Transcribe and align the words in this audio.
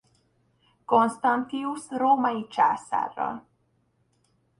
Constantius 0.85 1.87
római 1.89 2.47
császárral. 2.47 3.47